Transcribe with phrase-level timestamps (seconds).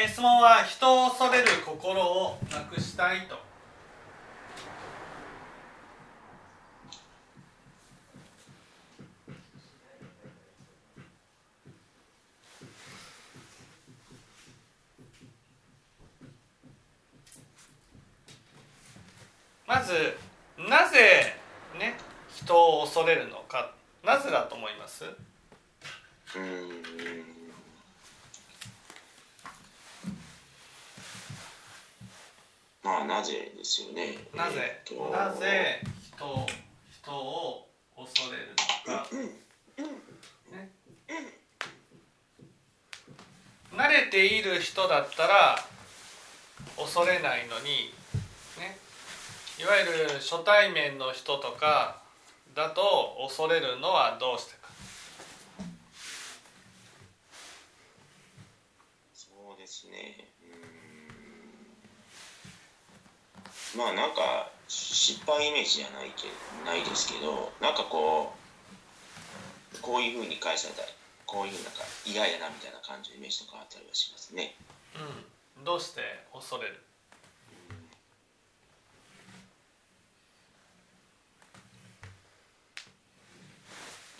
[0.00, 3.36] えー質問は人を恐れる心をなくしたいと
[19.66, 20.16] まず
[20.56, 21.34] なぜ
[21.76, 21.96] ね
[22.36, 23.72] 人を恐れるのか
[24.04, 27.38] なぜだと思いますうーん
[32.88, 34.16] まあなぜですよね。
[34.34, 35.82] なぜえーとなぜ
[36.16, 36.46] 人を
[36.90, 38.48] 人を恐れる
[38.86, 39.06] のか、
[40.56, 40.70] ね、
[43.70, 45.64] 慣れている人だったら
[46.76, 47.94] 恐れないのに、
[48.58, 48.76] ね、
[49.60, 52.02] いわゆる初対面の人とか
[52.56, 54.70] だと恐れるのはどうしてか。
[59.14, 60.26] そうですね。
[63.76, 63.80] うん。
[63.80, 66.26] まあなんか失敗イメージじゃないけ
[66.68, 68.34] ないですけど、なんかこ
[69.74, 70.88] うこういうふうに返されたら
[71.28, 74.56] こういうなんか嫌やなみたいな感じのイメージとかあったりはしますね。
[75.58, 76.00] うん、どうして？
[76.32, 76.80] 恐れる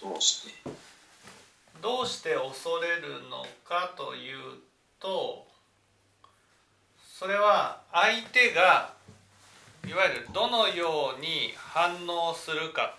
[0.02, 0.70] どうして？
[1.80, 4.38] どうして恐れるのかという
[5.00, 5.46] と
[7.18, 8.92] それは相手が
[9.88, 12.96] いわゆるどのように反応するか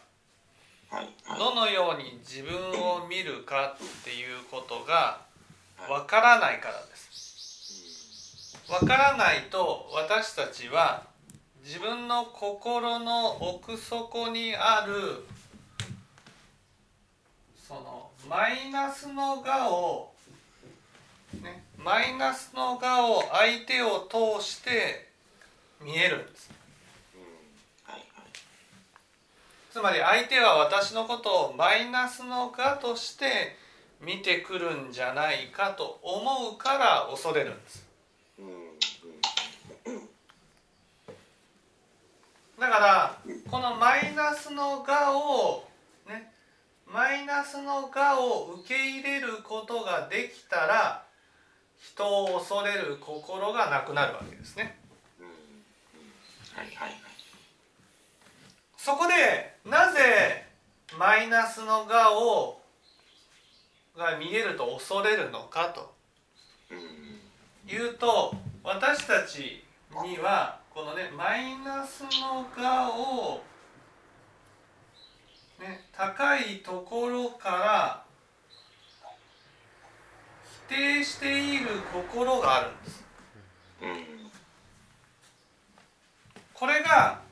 [1.37, 5.21] どのように自分を見るかっていうことが
[5.77, 8.57] はいわからないからです。
[8.69, 11.03] わからないと私たちは
[11.63, 15.25] 自分の心の奥底にある
[17.67, 20.11] そのマイナスの我を、
[21.41, 25.09] ね、マイナスの我を相手を通して
[25.81, 26.51] 見えるんです。
[27.15, 28.25] うんはいはい
[29.71, 33.55] つまり相手は私のことをマイナスの我として
[34.01, 37.85] 見てくるんじゃないかと思うから恐れるんです。
[42.59, 43.17] だから
[43.49, 45.63] このマイナスの我を
[46.07, 46.33] ね
[46.85, 51.05] マイナスの我を受け入れることができたら
[51.77, 54.77] 人を恐れる心がなくなるわけですね。
[56.53, 57.08] はいはい
[58.81, 60.45] そこでなぜ
[60.97, 62.61] マイナスの我を
[63.97, 65.93] が見えると恐れるのかと。
[66.71, 67.69] うん。
[67.69, 69.65] いうと私たち
[70.07, 73.41] にはこのねマイナスの我を、
[75.59, 78.03] ね、高いところから
[80.69, 83.03] 否定している心があるんです。
[83.81, 84.31] うん。
[86.53, 87.27] これが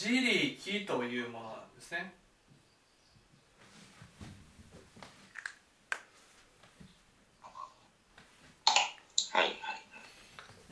[0.00, 2.12] 自力というものなんですね。
[9.32, 9.54] はいはい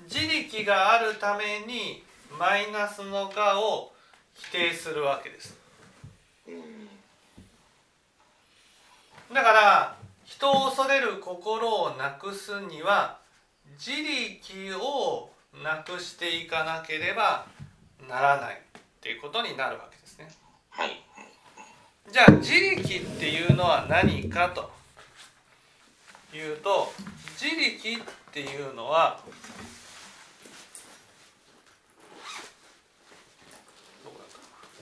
[0.04, 2.04] 自力があるために
[2.38, 3.92] マイナスの我を
[4.32, 5.58] 否定するわけです。
[6.46, 6.88] うん
[9.34, 13.18] だから人を恐れる心をなくすには
[13.76, 15.30] 自力を
[15.64, 17.46] なくしていかなければ
[18.08, 18.65] ならない
[19.06, 20.28] っていうことになるわけですね。
[22.10, 24.68] じゃあ自力っていうのは何かと
[26.36, 26.92] いうと
[27.40, 29.20] 自力っていうのは
[34.04, 34.74] どこだったかな。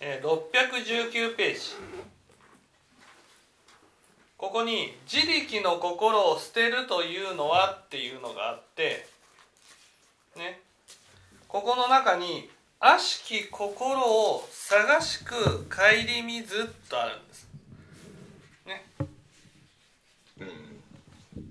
[0.00, 1.60] えー619ページ
[4.50, 9.06] ここに「自力の心を捨てるというのは」っていうのがあって
[10.34, 10.60] ね。
[11.46, 12.50] ここの中に
[12.80, 15.76] 「悪しき心を探しく顧
[16.24, 17.48] みず」とあるんです。
[18.66, 18.84] ね、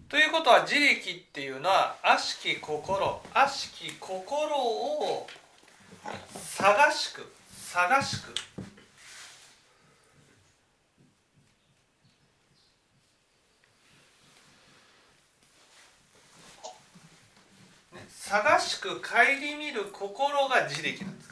[0.10, 5.26] ということは自力っていうのは悪しき心悪しき心を
[6.34, 8.34] 探しく探しく
[17.94, 19.08] ね探しく顧
[19.58, 21.24] みる心が自力なんで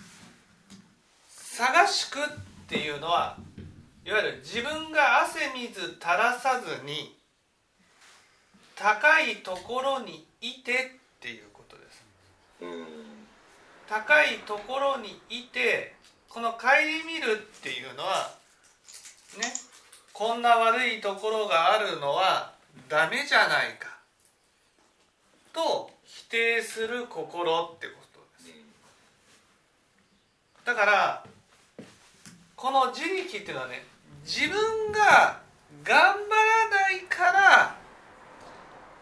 [1.30, 1.56] す。
[1.58, 2.24] 探しくっ
[2.68, 3.38] ていうのは
[4.04, 7.16] いわゆる自分が汗水垂らさずに
[8.76, 10.76] 高いところにいてっ
[11.20, 12.04] ていうことです。
[12.62, 12.86] うん。
[13.88, 15.94] 高いところにいて
[16.28, 16.68] この顧
[17.06, 18.32] みるっていうのは
[19.38, 19.44] ね
[20.14, 22.54] こんな悪いところがあるのは
[22.90, 23.87] ダメじゃないか
[25.57, 28.54] と否定する心ってことです。
[30.63, 31.25] だから
[32.56, 33.83] この自力っていうのはね
[34.24, 35.42] 自分が
[35.83, 37.75] 頑張らないから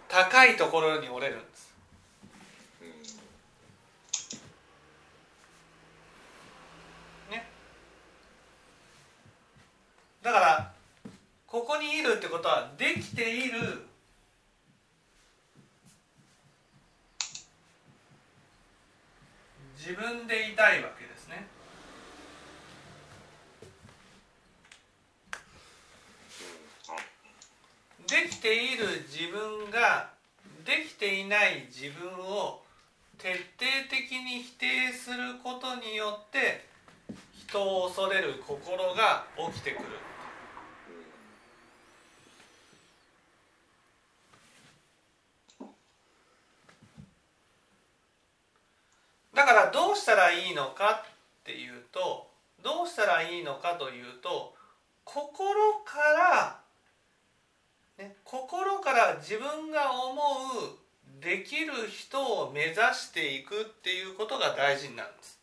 [0.08, 1.74] 高いところに折れるんです。
[7.32, 7.46] ね。
[10.24, 10.72] だから
[11.48, 13.88] ここにいるってことはできている
[19.86, 21.46] 自分でいたいわけですね。
[28.08, 30.10] できている自分が
[30.66, 32.64] できていない自分を
[33.20, 33.38] 徹底
[33.88, 36.66] 的に否定することによって
[37.48, 40.15] 人を恐れる心が起きてくる。
[49.36, 52.28] だからどうしたらいいのかっていうと
[52.64, 54.56] どうしたらいいのかというと
[55.04, 55.54] 心
[55.84, 56.00] か
[57.98, 65.40] ら、ね、心から自分が思うできる人を目指していくっていうことが大事になるんです。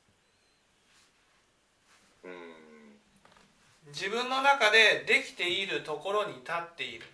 [3.88, 7.04] 自分の中でできているところに立っている。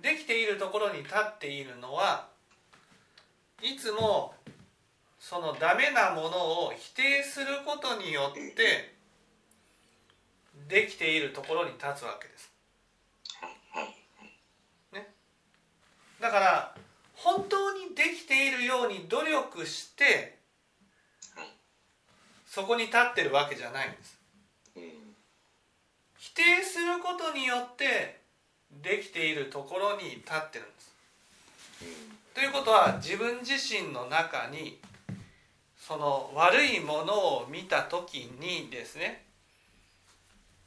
[0.00, 2.28] できているところに立っているのは
[3.60, 4.34] いつも
[5.20, 8.94] そのダメなものを否定することによって
[10.68, 12.52] できているところに立つわけです。
[14.92, 15.08] ね、
[16.20, 16.74] だから
[17.14, 20.38] 本当にできているように努力して
[22.46, 24.18] そこに立ってるわけじゃないんです。
[26.16, 28.20] 否定することによって
[28.82, 30.94] できているところに立ってるんです。
[32.34, 34.78] ということは自分自身の中に
[35.88, 39.24] その悪いものを見た時にですね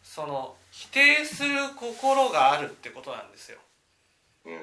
[0.02, 3.60] その否定する心があるってことなんですよ。
[4.46, 4.58] ね、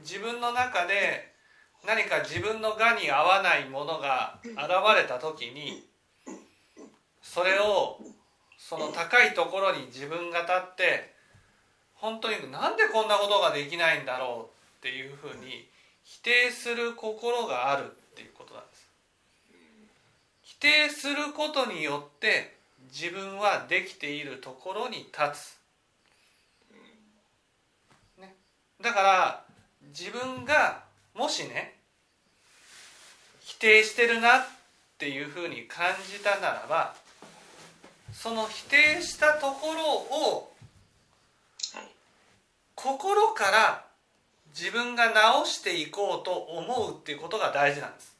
[0.00, 1.32] 自分の中で
[1.86, 4.56] 何か自分のがに合わないものが現
[5.00, 5.86] れた時に
[7.22, 8.00] それを
[8.58, 11.14] その高いところに自分が立って
[11.94, 15.68] 本当になんでこんなことができないんだろうっていうふうに
[16.02, 18.77] 否定する心があるっていうことなんです。
[20.58, 22.56] 否定することによって
[22.92, 25.56] 自分はできているところに立つ。
[28.20, 28.34] ね、
[28.82, 29.44] だから
[29.96, 30.82] 自分が
[31.14, 31.74] もしね
[33.40, 34.46] 否定してるなっ
[34.98, 36.96] ていうふうに感じたならば
[38.12, 39.94] その否定したところ
[40.32, 40.52] を
[42.74, 43.84] 心から
[44.58, 48.17] 自分が直していこうと思うっていうことが大事なんです。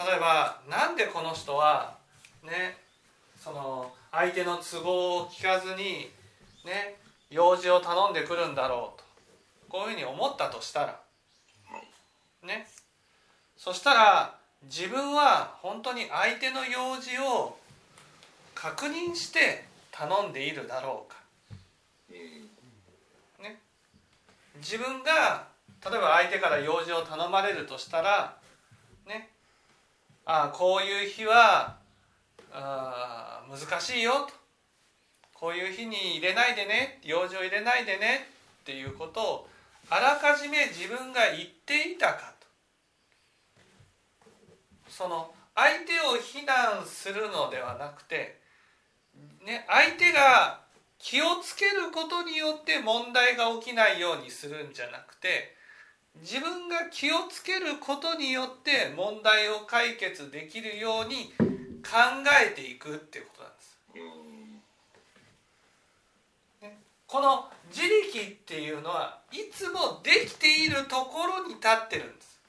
[0.00, 1.94] 例えばなんでこの人は
[2.42, 2.78] ね
[3.38, 6.10] その相手の都合を聞かずに
[6.64, 6.96] ね
[7.30, 9.04] 用事を頼んでくるんだろうと
[9.68, 11.00] こういうふうに思ったとしたら
[12.42, 12.66] ね
[13.58, 14.34] そしたら
[14.64, 17.58] 自分は本当に相手の用事を
[18.54, 21.18] 確認して頼んでいるだろうか、
[23.42, 23.58] ね、
[24.56, 25.46] 自分が
[25.84, 28.36] 例えば相手から用事を頼まれるとしたら
[29.06, 29.28] ね
[30.24, 31.76] あこういう日は
[32.52, 34.32] あ難しいよと。
[35.34, 37.00] こういう日に入れないでね。
[37.02, 38.26] 用事を入れないでね。
[38.60, 39.48] っていうことを
[39.88, 42.46] あらかじめ自分が言っていたかと。
[44.88, 48.38] その相手を非難するのではなくて、
[49.44, 50.60] ね、相手が
[50.98, 55.56] 気をつけることによって問題が起きないようにするんじゃなくて
[56.16, 61.32] 自分が気をつけることによって問題を解決できるように
[61.82, 61.96] 考
[62.44, 63.78] えていくっていうことなんです。
[66.62, 72.40] ね、この自力っていうのはいつもできているところに立ってるんです。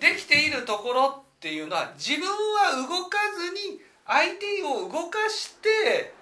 [0.00, 6.14] できているところっていうのは自分は動かずに相手を動かして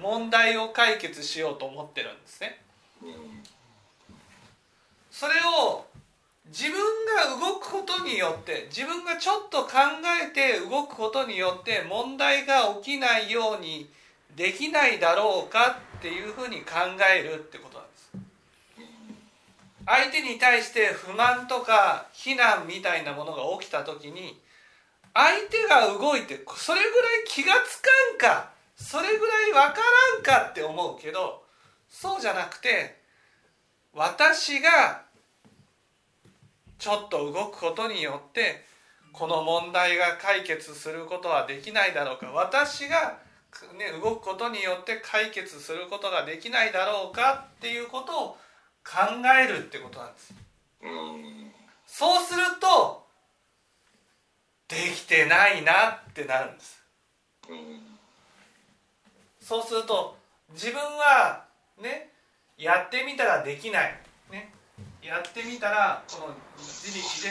[0.00, 2.62] 問題を解決しようと思ってるんですね。
[5.14, 5.86] それを
[6.46, 9.70] 自分が動くことによって自分がちょっと考
[10.20, 13.88] えて動くことによって問題が起きないように
[14.34, 18.10] できないだろうかっていうふうに考えるってことなんです。
[19.86, 24.40] 相手に対して不満とか非難みたいなものが起きた時に
[25.14, 29.80] 相手が動いてそれぐらい気がつかんかそれぐらい分か
[30.18, 31.44] らんかって思うけど
[31.88, 33.04] そうじゃなくて
[33.94, 35.03] 私が
[36.84, 38.62] ちょっと動くことによって
[39.14, 42.26] この問題が解決することはできないだろうか。
[42.26, 43.20] 私が、
[43.78, 48.28] ね、動くことによって解決することができないだろうかっていうことを
[48.84, 48.98] 考
[49.42, 50.34] えるってことなんです。
[51.86, 53.06] そうすると
[54.68, 56.82] できてないなってなるんです。
[59.40, 60.18] そうすると
[60.52, 61.46] 自分は
[61.80, 62.10] ね
[62.58, 63.98] やってみたらできない、
[64.30, 64.52] ね、
[65.04, 67.22] やってみたらこの自力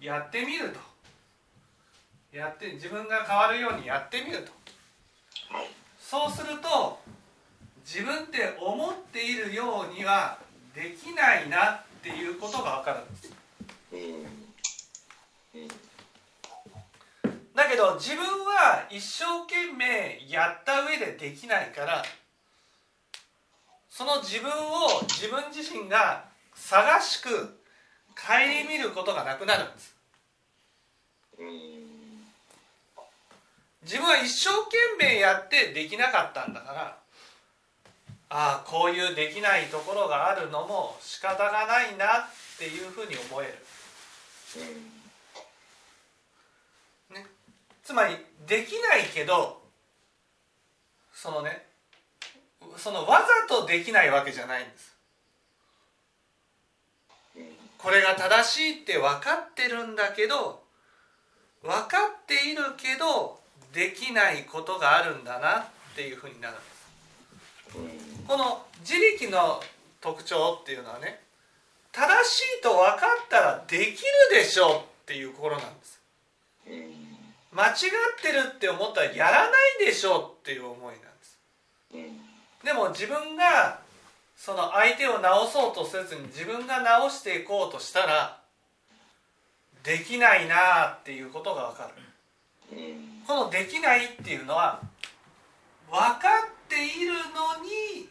[0.00, 0.78] でやってみると
[2.36, 4.52] やって自分が変わるようにやってみると
[5.98, 7.00] そうすると
[7.82, 10.38] 自分って思っているようには
[10.74, 13.32] できないなっていうことが分かるんです。
[17.54, 22.04] だけど自分は一生懸命やった上でできないから
[23.88, 26.27] その自分を自分自身が
[26.58, 27.28] 探しく
[28.14, 29.96] 顧みることがなくなるんです。
[33.82, 36.98] 自分は一生懸命やってできなかったんだから
[38.30, 43.54] ああこういうできないところがあるのも仕方がないなっていうふうに思える。
[47.14, 47.26] ね、
[47.82, 49.62] つまりできないけど
[51.14, 51.66] そのね
[52.76, 54.97] そのわざとできないわけじゃないんです。
[57.78, 60.62] これが正しいって分かってるんだけど
[61.62, 63.38] 分かっているけど
[63.72, 66.78] できないことがあるんだなっていうふうになるんです。
[68.26, 69.62] この自力の
[70.00, 71.20] 特徴っていうのはね
[71.92, 73.96] 正しいと分かったらできる
[74.32, 76.00] でしょうっていう心なんです。
[77.52, 77.74] 間違っ
[78.22, 81.38] てるって思ったらやらないでしょうっていう思いなんです。
[82.64, 83.80] でも自分が
[84.38, 88.40] その相手を直そうとせずに自分が直していこうとしたら
[89.82, 91.90] できないなっていうことが分か
[92.70, 92.84] る。
[93.26, 94.80] このできないっていうのは
[95.90, 98.08] 分かっているのに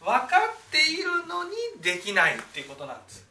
[0.00, 1.50] 分かっているのに
[1.80, 3.24] できないっていうことなんです。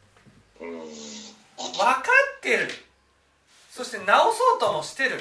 [0.58, 2.00] 分か
[2.38, 2.70] ってる。
[3.70, 5.20] そして直そうともしてる。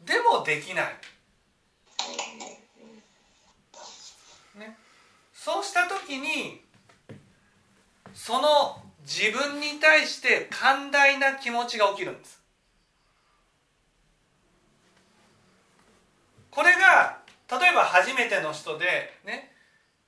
[0.00, 0.94] でもできない
[4.54, 4.76] ね、
[5.46, 6.60] そうした時に
[8.12, 12.42] その自分に対して寛大な気持ちが起きるんです
[16.50, 18.86] これが例えば初めての人で
[19.24, 19.52] ね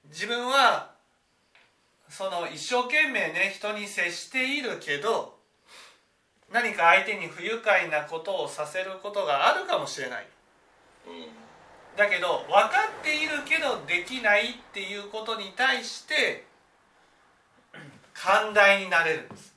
[0.08, 0.90] 自分は
[2.08, 5.36] その一生懸命ね人に接しているけど
[6.52, 10.26] 何か相手に不愉快なことをさせることがあるかもしれない。
[11.06, 11.10] う
[11.44, 11.47] ん
[11.98, 12.68] だけど分か
[13.00, 16.44] っているけどできないっていうことに対して
[18.14, 19.54] 寛大になれるんです。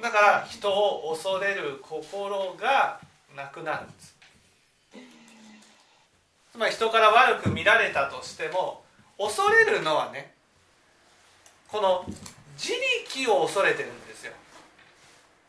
[0.00, 3.00] だから人を恐れる心が
[3.36, 4.16] なくなるんです。
[6.52, 8.82] つまり人から悪く見られたとしても
[9.18, 10.32] 恐れるのはね
[11.68, 12.06] この
[12.56, 12.72] 自
[13.14, 14.32] 力を恐れてるんですよ。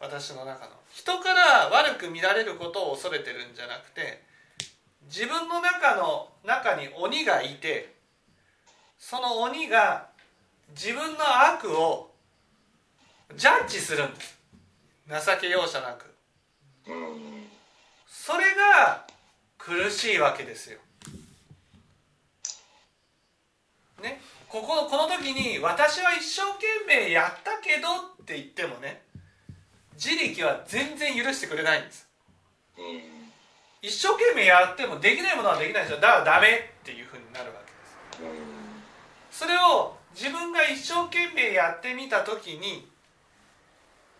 [0.03, 0.71] 私の中の。
[0.91, 4.21] 人から悪く見られることを恐れてるんじゃなくて
[5.05, 7.95] 自分の中の中に鬼がいて
[8.99, 10.09] その鬼が
[10.75, 12.11] 自分の悪を
[13.35, 14.37] ジャッジするんです。
[15.07, 16.13] 情け容赦なく。
[18.05, 19.07] それが
[19.57, 20.79] 苦しいわけですよ。
[24.01, 27.87] ね、こここの時に「私は一生懸命やったけど」
[28.21, 29.12] って言ってもね
[30.03, 32.07] 自力は全然許してくれないんです、
[33.81, 36.01] 一生懸命やってもできないものはできないですよ。
[36.01, 36.51] だからダメっ
[36.83, 38.27] ていうふうになるわけで
[39.31, 42.85] す、それを自分が一生懸命やってみた時に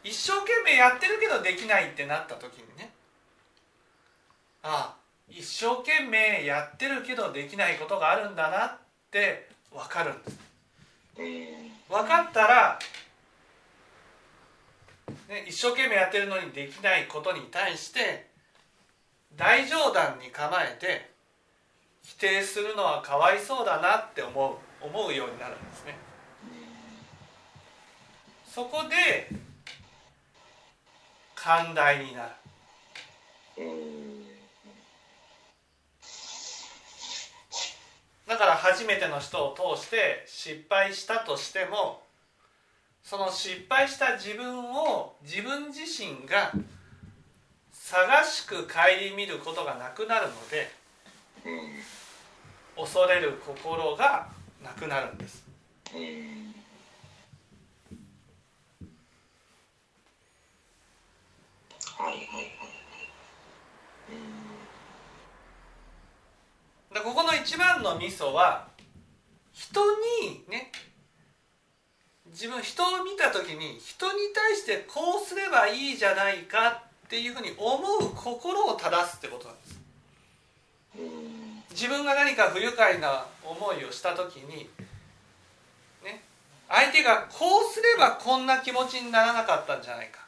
[0.04, 2.94] 一生懸命やってるけどできないってなった時にね
[4.63, 8.78] ああ一生懸命やってるけどできないことがあるんだなっ
[9.12, 10.38] て分かるんです。
[11.90, 12.80] 分かったら
[15.27, 18.27] ね、一生懸命やってるのにできないことに対して
[19.36, 21.12] 大冗談に構えて
[22.03, 25.95] 否定するのはかわいそうだなって思う思うようになるんですね。
[28.45, 29.29] そこで
[31.33, 32.29] 寛大になる。
[38.27, 42.02] だから初めての人を通して失敗したとしても
[43.03, 46.51] その失敗した自分を自分自身が
[47.72, 48.74] 探しく顧
[49.15, 50.72] みることがなくなるので
[51.45, 54.27] うん恐れる心が
[54.63, 55.43] なくなるんです。
[55.93, 56.00] うん
[61.95, 62.45] はいはいはい。
[62.45, 62.53] はい
[66.93, 68.67] でここの一番のミソは
[69.51, 69.81] 人
[70.22, 70.72] にね
[72.34, 79.80] 自分人を見た時に人に対してこうすればいいじゃないかっていうふうに思う心を正すってことなんです。
[81.72, 84.70] 自分が何か不愉快な思いをした時に
[86.04, 86.22] ね
[86.70, 90.20] 相手がこうすればこんな気持ちにならなかったんじゃないか。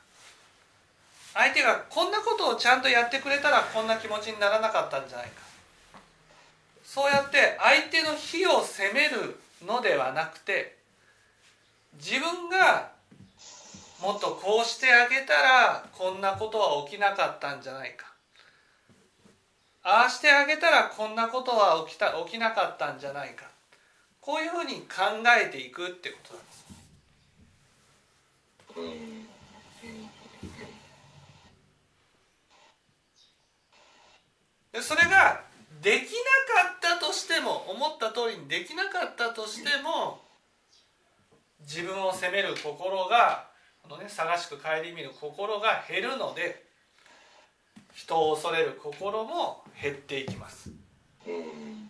[1.34, 5.42] 相手がこんなことをちゃんとやってくれたらこんな気持ちにならなかったんじゃないか。
[6.84, 10.78] そうやって相手の非を責めるのではなくて
[11.98, 12.92] 自分が
[14.02, 18.06] もっとこうしてあげたらこんなことは起きなかったんじゃないか。
[19.84, 23.46] ああしてあげたらこんなことは起きた起きなかったんじゃないか。
[24.20, 26.66] こういうふうに考えていくってことなんです。
[34.74, 35.42] でそれが
[35.82, 36.10] できなか
[36.76, 40.25] ったとしても思った通りにできなかったとしても
[41.66, 43.48] 自分を責める心が
[43.82, 46.64] このね探しく顧みる心が減るので
[47.94, 50.70] 人を恐れる心も減っていきます
[51.28, 51.90] うん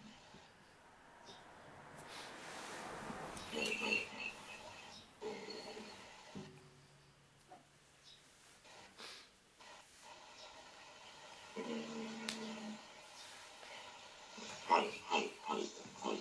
[14.67, 15.60] はいはいはい
[16.01, 16.20] はい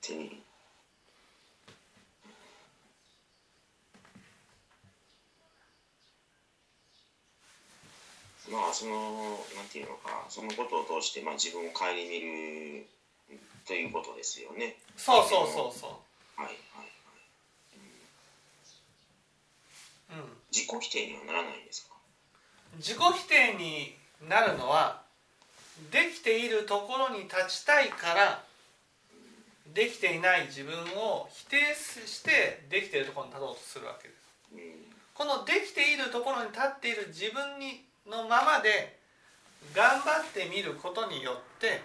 [0.00, 0.42] 手に
[8.50, 12.86] まあそのなんていうのかそのことを通してまあ自分を顧みる
[13.66, 14.76] ということですよね。
[14.96, 15.86] そうそうそうそ
[16.36, 16.88] はいはいはい、
[20.16, 21.94] う、うん、自己否定にはならないんですか？
[22.78, 23.94] 自己否定に
[24.28, 25.02] なるのは
[25.90, 28.42] できているところに立ちたいから
[29.74, 34.18] できていない自分を否定してできているところに立とうとするわけです。
[34.54, 34.60] うん。
[35.14, 38.98] このできているところに立っている自分にのままで
[39.74, 41.80] 頑張ってみることによって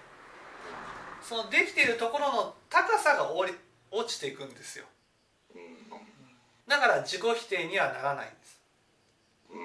[1.21, 3.57] そのできているところの高さが落り
[3.91, 4.86] 落ちていくんですよ。
[5.55, 5.62] うん。
[6.67, 8.59] だから自己否定にはならないんです。
[9.51, 9.55] う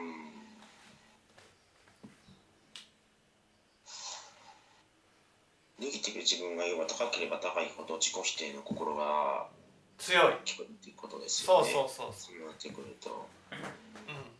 [5.80, 5.80] ん。
[5.80, 9.48] できている自分が要は高ければ高いほど自己否定の心が
[9.96, 10.32] 強い。
[10.32, 12.36] 効くっていうことですそうよねそうそうそう。
[12.36, 13.54] そうなってくるとう
[14.12, 14.38] ん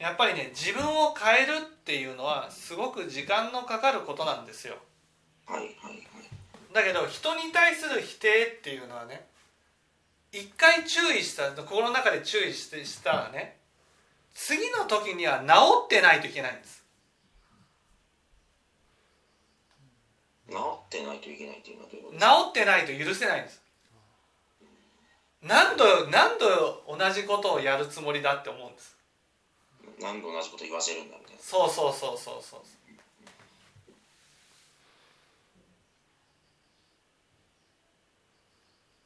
[0.00, 4.76] やっぱりね自分を変えるっていうのはすごく時間のかかることなんですよ。
[5.46, 6.06] はいはいはい。
[6.74, 8.28] だけど人に対する否定
[8.58, 9.24] っていうのはね
[10.30, 13.56] 一回注意した心の中で注意してしたらね
[14.34, 15.54] 次の時には治
[15.86, 16.84] ってないといけないんです。
[20.50, 22.18] 治ってないといけないっていうのはどういうこと？
[22.18, 23.62] 治ですかってないと許せないんです。
[25.42, 28.99] 何度何度同じことをやるつもりだって思うんです
[30.00, 31.40] 何度同じこと言わせるんだみたいな。
[31.42, 32.60] そうそうそうそうそう。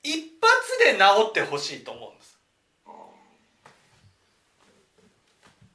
[0.03, 2.39] 一発で治ってほしいと思うんです。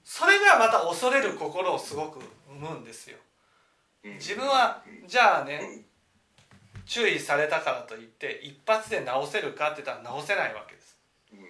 [0.03, 3.17] それがまた恐れる心をすごく生むんですよ。
[4.03, 4.13] うん。
[4.15, 5.83] 自分はじゃあね
[6.89, 10.97] 注意されたからといって一発で治せるかって言ったら治せないわけです
[11.31, 11.45] うんうん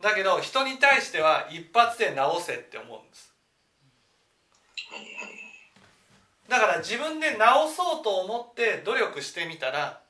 [0.00, 3.32] だけど人に対しては一発で治せって思うんです。
[6.48, 7.38] だから自分で治
[7.76, 10.00] そうと思って努力してみたら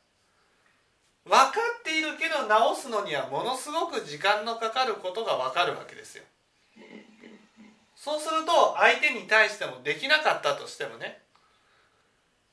[1.24, 1.50] 分か
[1.80, 6.24] っているけど治すのにはものすごく時間のかかることが分かるわけですよ。
[7.94, 11.20] そうすると相手に対してもできなかったとしてもね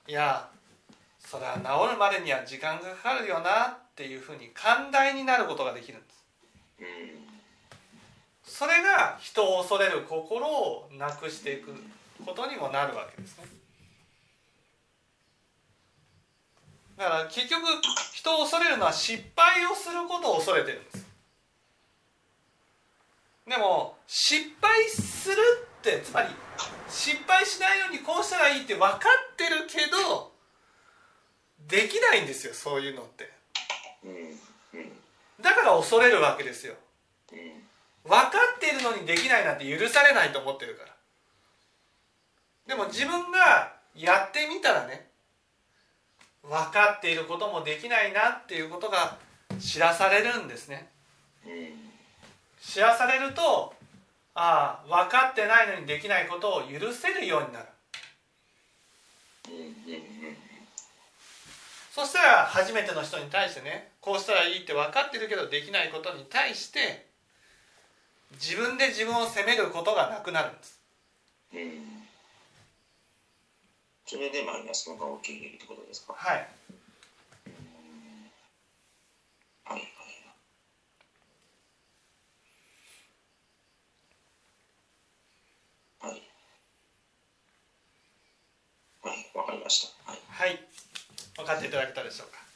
[0.05, 0.49] いや
[1.19, 6.17] それは治るまでには時間がかかるよなっていうふうに寛大になることができるんです。
[8.57, 11.75] それが人を恐れる心をなくしていく
[12.25, 13.45] ことにもなるわけですね。
[16.97, 17.61] だから結局
[18.15, 21.05] 人を恐れるのは失敗をすることを恐れてるんです。
[23.47, 25.35] でも失敗する
[25.79, 26.29] ってつまり
[26.89, 30.31] 失敗しないようにこうしたらいいって分かってるけど
[31.67, 33.29] できないんですよそういうのって。
[35.43, 36.73] だから恐れるわけですよ。
[37.31, 37.66] うん
[38.07, 40.95] 分かっているのにできないなんて許されないと思ってるから。
[42.67, 45.07] でも自分がやってみたらね
[46.43, 49.17] 分かっていることもできないなっていうことが
[49.59, 50.89] 知らされるんですね。
[52.61, 53.73] 知らされると
[54.35, 57.65] ああ分かってないのにできないことを許せるようになる。
[61.91, 67.07] そしたら初めての人に対してねこうしたらいいって分かってるけどできないことに対して
[68.33, 70.79] 自分で自分を責めることがなくなるんです。
[71.53, 72.07] うん。
[74.05, 76.13] それでマイナスのが起きるってことですか？
[76.13, 76.47] はい。
[79.65, 79.81] はいはい
[85.99, 86.21] はい。
[89.03, 89.31] はい。
[89.35, 90.11] わかりました。
[90.11, 90.21] はい。
[90.27, 90.67] はい。
[91.35, 92.46] 分かっていただけたでしょうか？